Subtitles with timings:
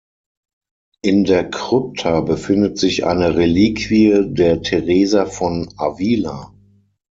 [1.03, 6.55] In der Krypta befindet sich eine Reliquie der Teresa von Avila.